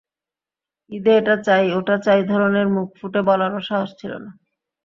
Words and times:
ঈদে 0.91 1.11
এটা 1.17 1.35
চাই, 1.47 1.65
ওটা 1.73 1.95
চাই 2.05 2.21
ধরনের 2.23 2.67
মুখ 2.75 2.87
ফুটে 2.99 3.21
বলারও 3.29 3.59
সাহস 3.69 3.89
ছিল 3.99 4.13
না। 4.25 4.31